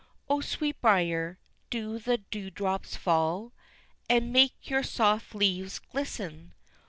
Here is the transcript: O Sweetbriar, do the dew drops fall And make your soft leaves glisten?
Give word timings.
O 0.27 0.41
Sweetbriar, 0.41 1.37
do 1.69 1.99
the 1.99 2.17
dew 2.17 2.49
drops 2.49 2.95
fall 2.95 3.53
And 4.09 4.33
make 4.33 4.55
your 4.67 4.81
soft 4.81 5.35
leaves 5.35 5.77
glisten? 5.77 6.55